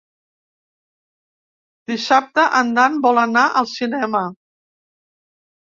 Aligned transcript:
Dissabte 1.93 2.47
en 2.63 2.73
Dan 2.79 2.97
vol 3.07 3.23
anar 3.27 3.45
al 3.63 3.71
cinema. 3.75 4.27